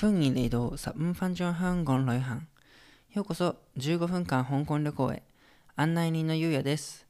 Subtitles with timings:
[0.00, 2.46] 歡迎嚟到十五分鐘香港旅行。
[3.14, 5.24] ようこそ15分間香港旅行へ。
[5.74, 7.04] 案内人のゆうやです。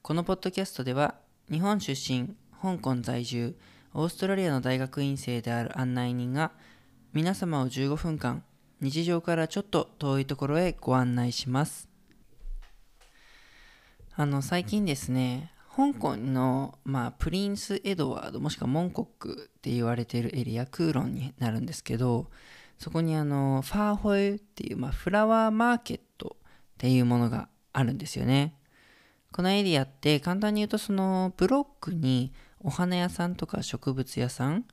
[0.00, 1.16] このポッドキャストでは、
[1.50, 3.56] 日本出身、香港在住、
[3.94, 6.52] オーストラリアの大学院生である案内人が、
[7.12, 8.44] 皆様を15分間、
[8.80, 11.88] 日常からちょっと遠いところへご案内します。
[14.14, 22.26] あの、最近ですね、香港の、まあ、プリンス・エドワードもしくはモンコックって言われているエリアクーロンになるんですけど
[22.78, 26.46] そこにあのファーホイっていう、まあ、フラワーマーケットっ
[26.78, 28.54] ていうものがあるんですよね。
[29.32, 34.64] このエリアって簡単に言うとそのブロックにお花屋さんとか植物屋さん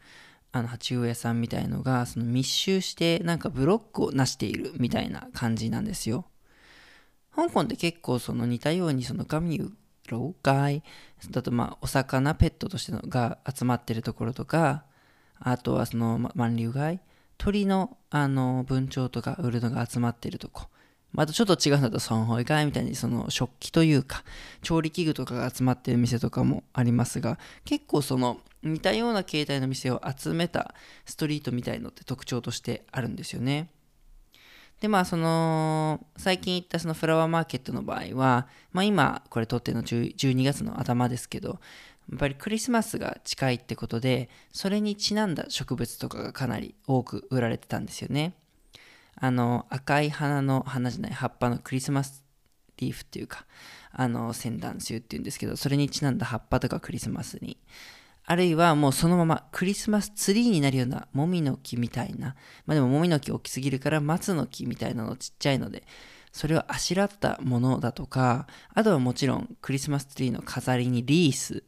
[0.51, 6.25] あの鉢植え屋さんみたいのがその密集してなんかブロックを成しているみたいな感じなんですよ。
[7.35, 9.69] 香港って結構その似たようにそのガミュ
[10.07, 10.83] 老害。
[11.31, 14.83] だとまあお魚ペットとしてのが集まってるところとか
[15.39, 16.99] あとはそのま万流街
[17.37, 20.67] 鳥のあの文鳥とか売るのが集まってるとこ。
[21.13, 24.23] まあ、あとちょっと違うんだと損保街みたいにその食器というか
[24.61, 33.69] 調理器具とかが集まってる店とかもありますが結構その似たような形態の店を集めたストリートみたいのって特徴としてあるんですよね。
[34.81, 41.59] でまあその最近行ったそのフラワーマーケットの場合は、まあ、今これ撮っての12月の頭ですけど
[42.09, 48.33] やっぱりクリスマスが近いってことでそれにちなんだ植物とかがかなり多く売られてたんですよね。
[49.19, 52.23] あの赤い花の花じゃない葉っぱのクリスマス
[52.77, 53.45] リーフっていうか
[53.91, 57.57] あの仙断種っていうんですけどそれにちなんだ葉っぱとかクリスマスに
[58.29, 65.83] あるいはもうそのままクリスマスツリーになるようなもみの木みたいな、まあでももみの木大きすぎるから松の木みたいなのちっちゃいので、
[66.33, 71.63] それをあしらったものだとか、あとはもちろんクリスマスツリーの飾りにリース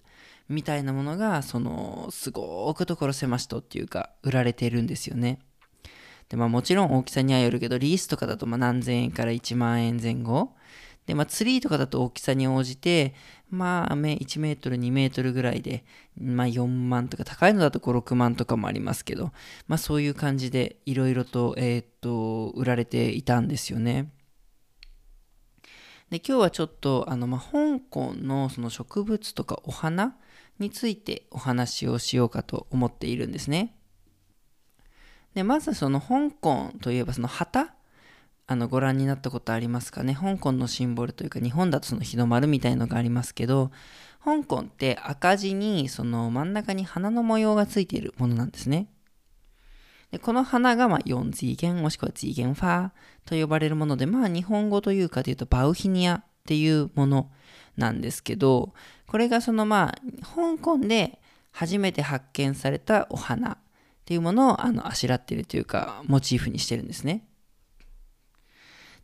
[0.49, 5.39] みたいなものが、そのすごく所狭しとっていうか売られてるんですよね。
[6.27, 10.55] で、まあもちろん大きさにはよるけど、リースとかだとま何千円から1万円前後。
[11.09, 13.16] で、まあ、ツリーとかだと大きさに応じて、
[13.50, 15.84] まあ、1メートル、2メートルぐらいで、
[16.16, 19.31] まあ、4万とか、高いのだと5、6万とかもありますけど、
[19.68, 24.12] まあ、そういう感じで、いろいろと、え、っと、売られていたんですよね。
[26.12, 30.16] で、今日はちょっと、あの、まあ、香港のその植物とかお花
[30.59, 33.76] についてお話をしようかと思っているんですね。
[35.34, 37.74] で、まずその香港といえばその旗
[38.51, 40.15] あのご覧になったことありますかね？
[40.15, 43.69] 香港のシンボルというか日本だとその日の丸みたいのがありますけど
[44.25, 48.87] 香港って赤字にその真ん中に花の模様がついているものなんですね。
[50.11, 52.89] でこの花がまあ4次元もしくは次元ファー
[53.23, 57.29] と呼ばれるものでまあ日本語というかというとバウヒニアっていうもの
[57.77, 58.73] なんですけど
[59.05, 61.21] これがそのまあ香港で
[61.51, 63.57] 初めて発見されたお花っ
[64.05, 67.28] ていうものをあのあしらってるというかモチーフにしてるんですね。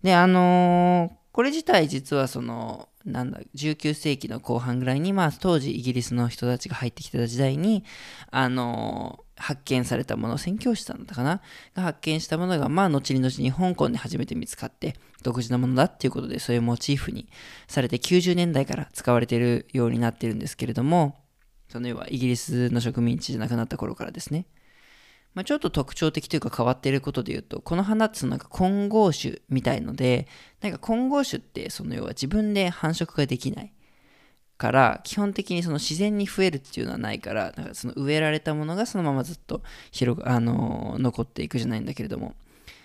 [0.06, 7.84] で、あのー、これ自体実はその、なんだ、19世紀の後半ぐらいに、まあ当時イギリスの人たちが入ってきてた時代に、
[8.30, 11.42] あのー、発見されたもの、宣教師さんだったかな
[11.74, 17.28] が発見したものが、まあ後に後に香港で初めて見つかって、独自のものだっていうことで、そういうモチーフに
[17.68, 21.16] されて90年代から使われているようになってるんですけれども、
[21.68, 24.46] その要はイギリスの植民地じゃなくなった頃からですね。
[25.36, 30.28] まあ、ちょっと特徴的というか変わっていることで言うと、この花ってなんか混合種みたいので、
[30.62, 33.74] なんか混合種ってその要は自分で繁殖ができない
[34.58, 42.34] から、基本的にその自然に増えるっていうのはないから、なんかその植えられたものがそのままずっと広、あのー、残っていくじゃないんだけれども、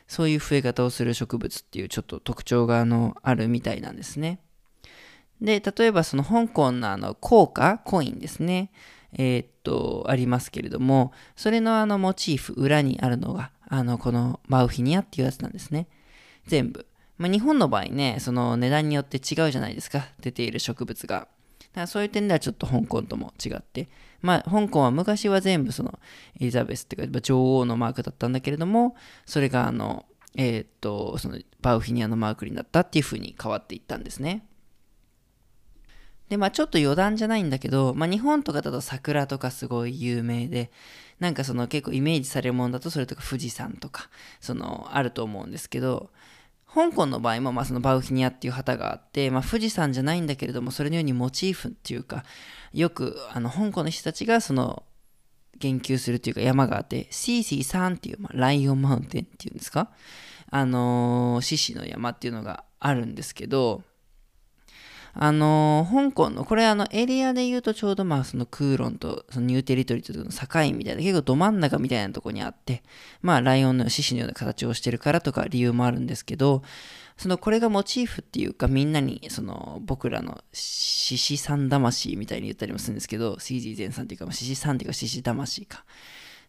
[0.08, 4.40] そういう増え方をする植物っていうちょっと特徴があのあるみたいなんですね。
[5.40, 8.72] で、例えばその香港のあの硬貨、コインですね。
[9.12, 15.88] えー、っと、ありますけれども、それのあのモチーフ、裏にあるのが、あの、このマウフィニアっていうやつなんですね。
[16.46, 16.86] 全部。
[17.18, 21.28] まあ、日本の場合ね、その値段によって違うじゃないですか、出ている植物が。
[21.72, 23.88] だからそういう点ではちょっと香港とも違って、
[24.22, 26.00] まあ、香港は昔は全部その
[26.40, 28.96] エリザベスっていうか女王のマークだったんだけれども、
[29.26, 30.06] それがあの、
[30.36, 34.46] えー、っと、そのバウフィニアのマークになったっていう風に変わっていったんですね。
[36.30, 40.70] で、まあちょっと余談じゃないんだけど、まあ日本とかだと桜とかすごい有名で、
[41.18, 44.08] なんかその結構イメージされるものだとそれとか富士山とか、
[44.40, 46.10] そのあると思うんですけど、
[46.72, 52.24] 香港の場合もまあそのバウヒニアっていう旗があって、まあ富士山じゃないんだけれども、それのようにモチーフっていうか、
[52.72, 54.84] よくあの香港の人たちがその
[55.58, 59.90] 言及するっていうか山があって、シーシー山っていう、まあ、ライオンマウンテンっていうんですか？
[60.48, 63.82] あのー、獅子の山っていうのがあるんですけど、
[65.12, 72.82] あのー香港の、これあのエリアで言うとちょうどまあそのクーロンとそのニューテリトリーとの境みたいな、結構ど真ん中みたいなとこにあって、
[73.22, 76.62] まあライオンの獅子のような形をしてるからとか理由もあるんですけど、
[77.16, 85.84] そのこれがモチーフっていうかみんなにその僕らの獅子山魂みたいに言ったりもするんですけど、シージーゼンさんっていうか、獅子山っていうか獅子魂か。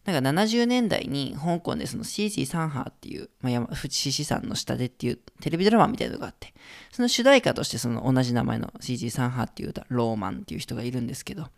[0.04, 6.52] なんか70年代に香港でその CG サンハーっていう、まあ、山獅子山の下でっていうテレビドラマみたいなのがあって、
[6.90, 11.48] その主題歌としてその同じ名前の CG サンハーっていう歌、ローマンっていう人がいるんですけど、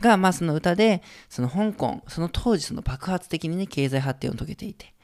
[0.00, 4.94] が、まあその歌で、その香港、その当時その爆発的にね、経済発展を遂げていて、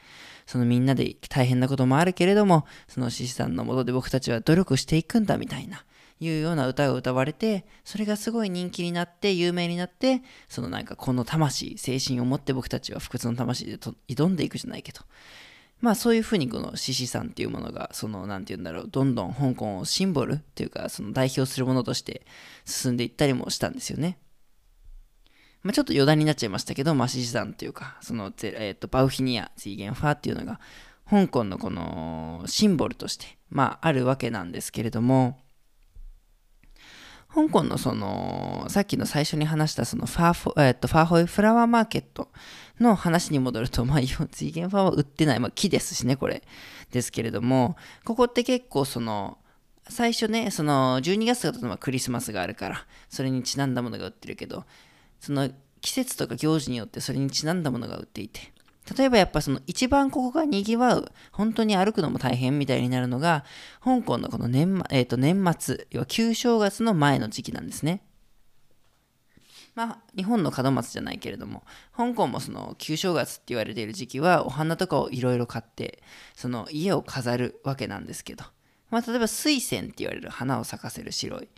[0.47, 5.85] そのみんなで大変なこともあるけれども、その獅子さんのもとで僕たちは努力していくんだみたいな、
[6.25, 13.79] いうような歌が歌われて、それがすごい人気になって、有名になって、そのなんかこの魂、精神を持って僕たちは不屈の魂で
[14.09, 15.01] 挑んでいくじゃないけど、
[15.81, 22.27] まあそういうふうにこの獅子さんっていうものが、そのなんて言うんだろう、どんどん香港をシンボルっていうか、その代表するものとして
[22.65, 24.19] 進んでいったりもしたんですよね。
[25.65, 30.61] まあ、ちょっと余談になっちゃいましたけど、まあ、獅子山っていうか、その、えっ、と、バウヒニア、ツイゲンファーっていうのが、
[31.09, 35.39] 香港のこのシンボルとして、まあ、あるわけなんですけれども、
[37.35, 42.29] 香港のその、さっきの最初に話したそのファーフォ、えっと、ファーホイフラワーマーケット
[42.79, 46.45] の話に戻ると、 まあ、ツイゲンファーは売ってない、まあ、木ですしね、これ。
[46.93, 49.39] ですけれども、ここって結構その、
[49.89, 54.65] 最初ね、その12月だとまあクリスマスがあるから、それにちなんだものが売ってるけど、
[55.19, 58.54] その季節とか行事によってそれにちなんだものが売っていて、
[58.97, 63.45] 例えばやっぱその一番ここが賑わう、本当に歩くのも大変みたいになるのが、
[63.83, 68.03] 香港のこの年,、えー、と年末、要は旧正月の前の時期なんですね。
[69.75, 71.65] まあ、日本の門松じゃないけれども、
[71.97, 76.03] 香港もその旧正月って言われている時期は、お花とかをいろいろ買って、
[76.35, 78.45] その家を飾るわけなんですけど、
[78.91, 81.49] まあ、例えば水仙って言われる花を咲かせる白い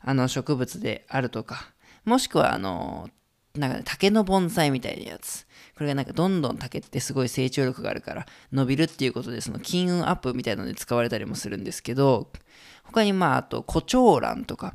[0.00, 1.72] あの植物であるとか、
[2.04, 3.10] もしくはあの、
[3.54, 5.45] なんか、ね、竹の盆栽みたいなやつ。
[5.76, 12.30] これがなんかどんどん竹ってすごい成長力があるから伸びるっていうことでその金運アップみたいなので使われたりもするんですけど、
[12.84, 14.74] 他にまああと胡蝶蘭とか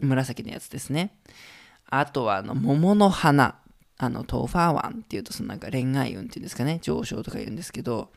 [0.00, 1.18] 紫のやつですね。
[1.90, 3.56] あとはあの桃の花。
[4.00, 6.78] あのトーファーワンっていうとそのなんか恋愛運っていうんですかね。
[6.80, 8.12] 上昇とか言うんですけど、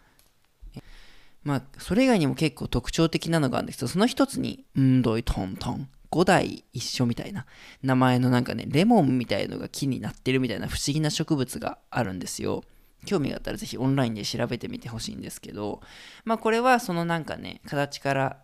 [1.44, 5.90] まあそれ以外にも結構特徴的なのがあるんですけど、その一つに、うんどいトントン。
[6.12, 7.46] 5代一緒みたいな
[7.82, 12.64] 名前のなんかね、レモンみたいのが木になってるみたいな不思議な植物があるんですよ。
[13.06, 15.82] 興味があったらぜひオンラインで調べてみてほしいんですけど、
[16.26, 18.38] まあこれはそのなんかね、形から、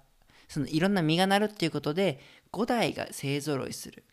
[0.48, 2.19] そのいろんな実がなるっていうことで、
[2.54, 4.04] 5代が勢ぞろいする。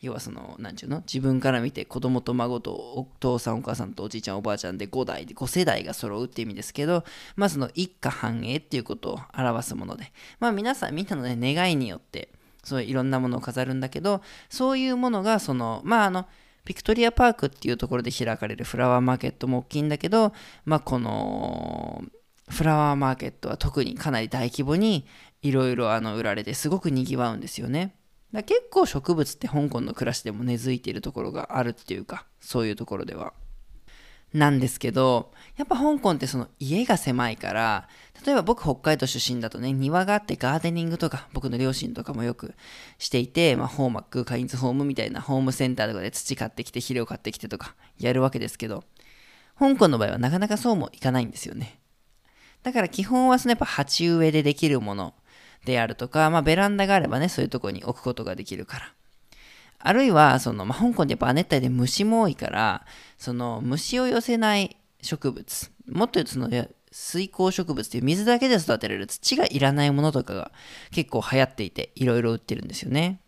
[0.00, 1.00] 要はその、なんちゅうの？
[1.00, 7.04] 自分から見て子供と孫とお父さんお母さんとおじいちゃんおばあちゃんで5代で5世代が揃うっていう意味ですけど、
[7.36, 12.30] まあその一家繁栄っていうことを表すもので、まあ皆さんみんなのね、願いによって、
[12.64, 16.26] そういろんなものを飾るんだけど、そういうものが、その、まあ、あの、
[16.64, 20.32] ピクトリアパークっていうところで開かれるフラワーマーケットも大きいんだけど、
[20.64, 22.02] まあ、この、
[22.48, 25.06] フラワーマーケットは特にかなり大規模に
[25.42, 27.94] いろいろ売られてすごく賑わうんですよね。
[28.32, 33.32] だ結構植物って香港の暮らしでも根付いているところがあるっていうか、そういうところでは。
[34.34, 37.88] なんですけど、やっぱ香港ってその家が狭いから、
[38.26, 42.54] 例えば僕北海道出身だとね、庭があってガーデニングとか、僕の両親とかもよく
[42.98, 48.82] していて、まあ、ホーマック、カインズホームみたいなホームセンターとかで土買ってきて、肥料買ってきてとかやるわけですけど、
[49.56, 51.78] 香港の場合はなかなかそうもいかないんですよね。
[52.64, 55.14] だから基本はそのやっぱ鉢植えでできるもの
[55.64, 58.92] であるとか、まあベランダがあればね、そういうとこに置くことができるから。
[59.86, 62.86] あるいは、その、まあ、香港でやっぱ亜熱帯で虫も多いから、
[63.18, 66.48] その虫を寄せない植物、もっと言うとその
[66.90, 70.52] 水耕植物っていう水だけで育てられる土がいらないものとかが
[70.90, 73.20] 結構流行っていて、いろいろ売ってるんですよね。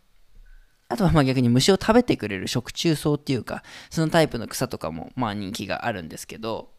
[0.89, 3.61] あとはまあ逆に虫を食べてくれる食虫草っていうか、
[3.91, 6.71] そのタイプの草とかもまあ人気があるんですけど、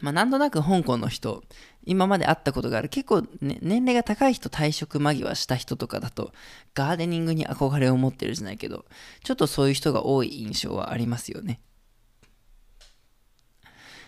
[0.00, 1.42] まあなんとなく香港の人、
[1.86, 6.32] 今まで会ったことがある結構、ね、年齢が高い人退職間際した人とかだと
[6.74, 8.84] ガーデニングに憧れを持ってるじゃないけど
[9.22, 11.60] ちょっとそういう人が多い印象はありますよね。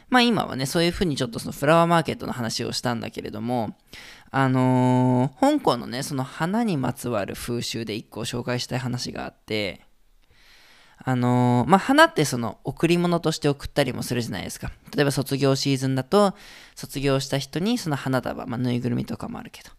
[0.09, 3.77] まあ今はねそういうふうにちょっとそのフラワーマーケットの話をしたんだけれども
[4.31, 9.86] あのー、香港のねその花にまつわる風習で一個紹介したい話があって
[11.09, 14.73] あのー、まあ、花ってその贈り物として送ったりもするじゃないですか。
[14.93, 16.35] 例えば卒業シーズンだと、
[16.75, 19.71] 卒業した人にその花束、まあ、ぬいぐるみとかもあるけど、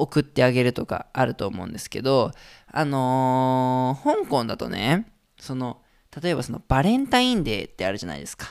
[0.00, 2.30] 送ってあげるとかあると思うんですけど、
[2.70, 5.08] あのー、香港だとね、
[5.40, 5.82] その、
[6.22, 8.46] 例えばそのバレンタインデーってあるじゃないですか。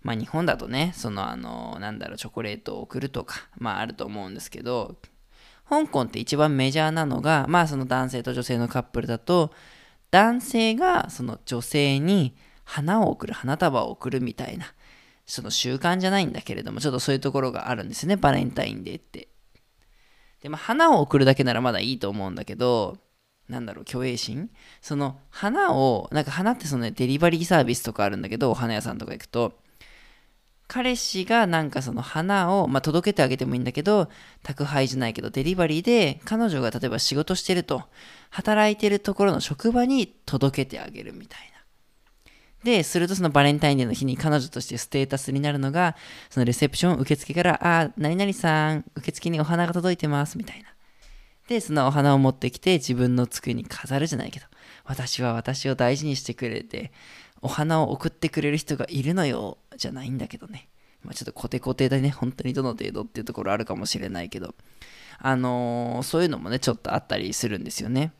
[0.00, 4.96] まあ日本だとね、そのあのー、なんだろう、チョコレートを送るとか、まああると思うんですけど、
[5.68, 9.52] 香港って一番メジャーなのが、まあその男性と女性のカップルだと、
[10.10, 12.34] 男性がその女性に
[12.64, 14.66] 花を贈る、花束を贈るみたいな、
[15.26, 19.28] その習慣じゃないんだけれども、ちょっとそういうところがあるんですね、バレンタインデーって。
[20.42, 22.98] で、ま花を贈るだけならまだいいと思うんだけど、
[23.48, 24.50] なんだろう、虚栄心？
[24.80, 29.58] その花を、なんか花ってその、ね、デリバリーサービスとかあるんだけど、お花屋さんとか行くと、
[30.68, 34.08] 彼氏がなんかその花を、まあ、届けてあげてもいいんだけど、
[34.42, 37.84] 宅配じゃないけどデリバリーで彼女が例えば仕事してると、
[38.30, 41.58] 働いてるところの職場に届けてあげるみたいな。
[42.64, 45.96] で、するとそのバレンタインデーの日に彼女としてステータスになるのが、
[46.28, 50.68] そのレセプション受付から、あ、何々さん、受付にお花が届いてますみたいな。
[51.48, 54.46] で、そのお花を持ってきて自分の机に飾るじゃないけど、
[54.84, 56.92] 私は私を大事にしてくれて、
[57.42, 60.68] お花を送ってくれる人がいるのよ、じゃないんだけどね。
[61.02, 64.54] まあ、ちょっとコテコテでね、本当にどの程度っていうところあるかもしれないけど、
[65.18, 68.12] あのー、そういうのもね、ちょっとあったりするんですよね。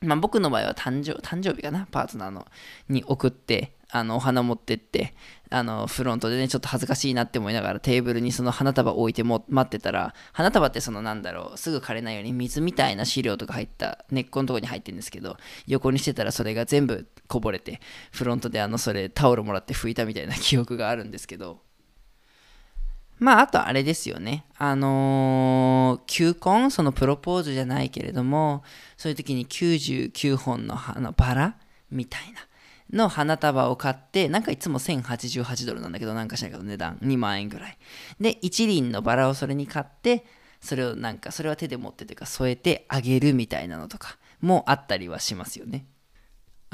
[0.00, 2.46] まあ、僕の場合は誕生誕生日かな、パートナーの
[2.88, 5.14] に送って、あのお花持ってって
[5.50, 15.36] あのフロントでねちょっと恥ずかしいなって思いながらテーブルにその花束置いても待ってたら花束ってそのなんだろうすぐ枯れないように水みたいな資料とか入った根っこのとこに入ってるんですけど
[15.68, 21.60] 横にしてたらそれが全部こぼれてフロントであのそれタオルもらって拭いたみたいな記憶があるんですけど
[23.20, 24.44] まあ、あとあれですよね。
[24.58, 28.64] あのー、球根、そのプロポーズじゃないけれども、
[28.96, 31.56] そういう時に99本のあのバラ
[31.92, 32.40] みたいな。
[32.94, 37.78] の花束を買って、なんかいつも1088ドルなんだけど、なんかしないけど値段2万円ぐらい。
[38.20, 40.24] で、一輪のバラをそれに買って、
[40.60, 45.86] それをなんか、それは手で持ってというか添えてあげるみたいなのとかもあったりはしますよね。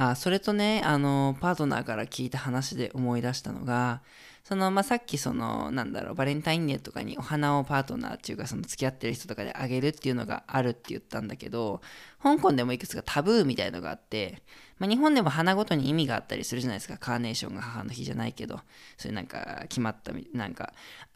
[0.01, 4.01] あ、それとね、あの、パートナーから聞いた話で思い出したのが、
[4.45, 11.83] その、まあ、さっきその、なんだろう、バレンタインデーとかにお花をパートナーっていうか、その付き合ってる人とかであげるっていうのがあるって言ったんだけど、
[12.23, 14.43] 香港でもいくつかタブーみたいのがあって、
[14.79, 16.97] まあ、日本でも花ごとに意味があったりするじゃないですか。
[16.97, 18.59] カーネーションが母の日じゃないけど、
[18.97, 20.73] そういうなんか決まった、なんか。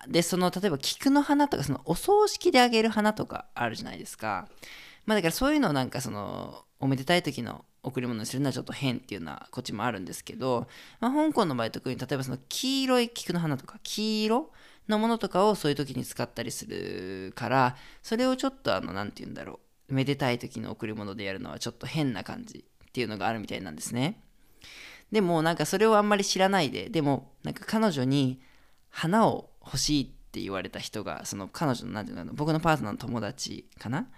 [0.08, 4.46] で、その、例えば菊の花とか、そのお葬式であげる花とかあるじゃないですか。
[5.06, 10.66] まあだからそういうのをなんかその、おめでたい時の贈り物にするのはちょっと変っていうのはこっちもあるんですけど、
[11.00, 14.50] まあ、香港の場合特に例えばその黄色い菊の花とか黄色
[14.88, 24.20] のものとかをそういう時に使ったりするからそれをちょっとあの何て言うんだろうめでたい時の贈り物でやるのはちょっと変な感じっていうのがあるみたいなんですね。
[25.12, 28.40] でもなんかそれをあんまり知らないででもなんか彼女に
[28.88, 34.08] 花を欲しいって言われた人がその彼女の何て言うの僕のパートナーの友達かな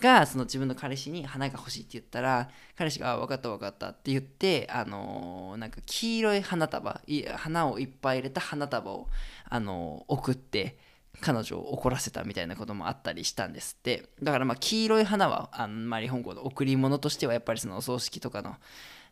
[0.00, 7.00] がその自分の彼氏に花が欲しいって言ったら彼氏が「分かった分かった」って言ってあのー、なんか黄色い花束
[7.36, 9.08] 花をいっぱい入れた花束を、
[9.48, 10.78] あの、送って
[11.20, 18.56] 彼女を怒らせたみたいなこともあったりしたんですってだからまあ黄色い花はあんまり香港の贈り物としてはやっぱりそのお葬式とかの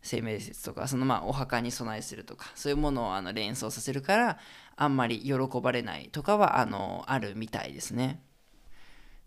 [0.02, 4.38] 生命説とかそのまあお墓に備えするとかそういうものをあの連想させるから
[4.76, 8.22] あんまり喜ばれないとかはあのあるみたいですね。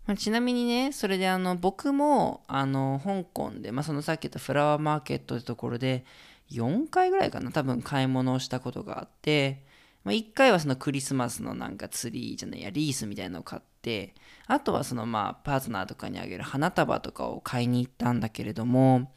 [0.06, 6.04] まあ、ちなみにね、それであの僕もあの香港で、まあ、そのさっき言ったフラワーマーケットってところで
[6.50, 9.64] 4回ぐらいかな、多分買い物をしたことがあって、
[10.04, 14.14] まあ、1回はそのクリスマスのなんかツリーじゃないや、リースみたいなのを買って、
[14.48, 19.12] あとはそのまあパートナーとかにあげる花束とかを買いに行ったんだけれども、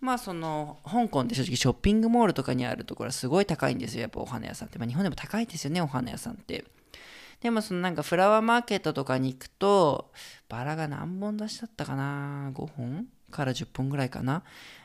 [0.00, 4.78] まあその香港って正直ショッピングモールとかにあるところはすごい高いんですよ、やっぱお花屋さんって。
[4.78, 6.64] まあ、日本でも高いですよね、お花屋さんって。
[7.44, 10.10] でもそのなんかフラワーマーケットとかに行くと、
[10.48, 14.44] バラが何本出しだったかな ?5 本から10本ぐらいかな？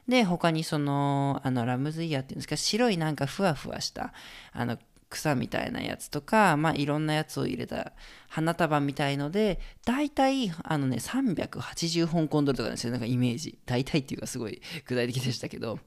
[0.10, 4.12] で、他にその、あの、ラムズイヤーっていうんですか、白いなんかふわふわした、
[4.52, 4.78] あの、
[5.10, 7.94] 草みたいなやつとか、まあ、いろんなやつを入れた
[8.28, 13.58] 花束みたいので、大体、あのね、380香港ドルとかですよ、なんかイメージ。
[13.66, 15.80] 大体っていうかすごい具体的でしたけど、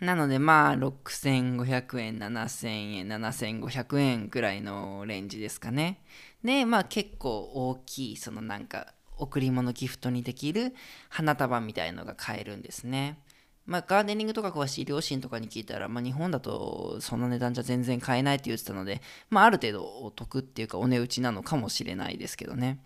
[0.00, 6.02] なのでまあ6500円、7000円、7500円ぐらいのレンジですかね。
[6.42, 10.74] で、まあ結構大きい、そのなんか贈り物ギフトにできる
[11.10, 13.18] 花束みたいのが買えるんですね。
[13.66, 22.78] まあガーデニングとか詳しい両親とかに聞いたら、まあ日本だとその値段じゃ全然買えないって言ってたので、まあある程度お得っていうかお値打ちなのかもしれないですけどね。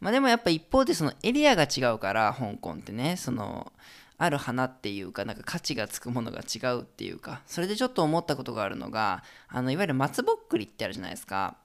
[0.00, 3.72] まあでもやっぱ一方でそのエリアが違うから香港ってね、その
[4.18, 11.56] ある花っていうかなんか価値がつくものが違うっていうかそれでちょっと思ったことがあるのがあのいわゆる松ぼっくりってあるじゃないですか。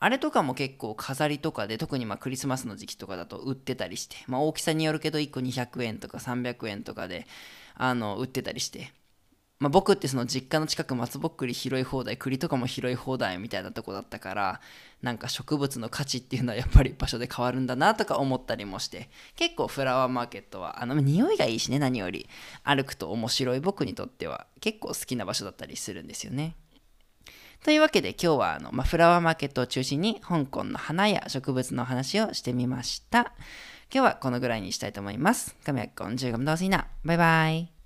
[0.00, 7.26] あれとかも結構飾りとかで特にまクリスマスの時期とかだと売ってたりして、まあ、大きさによるけど1個200円とか300円とかで
[7.74, 8.92] あの売ってたりして。
[9.60, 14.60] まあ、僕ってその実家の近く松ぼっくり拾い放題栗とかも拾い放題みたいなとこだったから
[15.02, 22.28] なんか植物の価値っていうのはやっぱり場所で変わるんだなとか思ったりもして結構フラワーマーケットはあの匂いがいいしね何より
[22.62, 26.54] 歩くと面白い僕にとっては結構好きな場所だったりするんですよね。
[27.64, 33.32] というわけで今日はあの、まあ、フラワーマーケットを中心に香港の花や植物の話をしてみました。
[33.92, 35.56] 今日はこのぐらいにしたいと思います。
[35.66, 37.77] 今日は講就咁多先啦，拜拜。